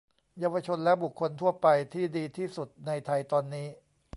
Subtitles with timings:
[0.39, 3.67] เยาวชนและบุคคลทั่วไป ที่ดีที่สุดในไทยตอนนี้